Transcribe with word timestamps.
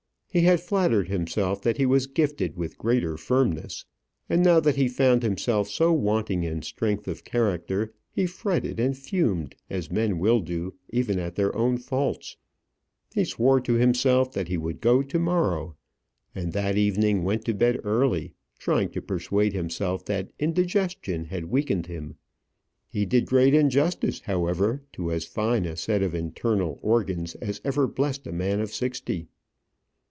He 0.33 0.43
had 0.43 0.61
flattered 0.61 1.09
himself 1.09 1.61
that 1.63 1.75
he 1.75 1.85
was 1.85 2.07
gifted 2.07 2.55
with 2.55 2.77
greater 2.77 3.17
firmness; 3.17 3.83
and 4.29 4.41
now 4.41 4.61
that 4.61 4.77
he 4.77 4.87
found 4.87 5.23
himself 5.23 5.67
so 5.67 5.91
wanting 5.91 6.43
in 6.45 6.61
strength 6.61 7.05
of 7.09 7.25
character, 7.25 7.91
he 8.13 8.25
fretted 8.25 8.79
and 8.79 8.97
fumed, 8.97 9.55
as 9.69 9.91
men 9.91 10.19
will 10.19 10.39
do, 10.39 10.73
even 10.89 11.19
at 11.19 11.35
their 11.35 11.53
own 11.53 11.77
faults. 11.77 12.37
He 13.13 13.25
swore 13.25 13.59
to 13.59 13.73
himself 13.73 14.31
that 14.31 14.47
he 14.47 14.55
would 14.55 14.79
go 14.79 15.01
to 15.03 15.19
morrow, 15.19 15.75
and 16.33 16.53
that 16.53 16.77
evening 16.77 17.25
went 17.25 17.43
to 17.43 17.53
bed 17.53 17.81
early, 17.83 18.33
trying 18.57 18.87
to 18.91 19.01
persuade 19.01 19.51
himself 19.51 20.05
that 20.05 20.31
indigestion 20.39 21.25
had 21.25 21.51
weakened 21.51 21.87
him. 21.87 22.15
He 22.87 23.05
did 23.05 23.25
great 23.25 23.53
injustice, 23.53 24.21
however, 24.21 24.81
to 24.93 25.11
as 25.11 25.25
fine 25.25 25.65
a 25.65 25.75
set 25.75 26.01
of 26.01 26.15
internal 26.15 26.79
organs 26.81 27.35
as 27.35 27.59
ever 27.65 27.85
blessed 27.85 28.25
a 28.27 28.31
man 28.31 28.61
of 28.61 28.73
sixty. 28.73 29.27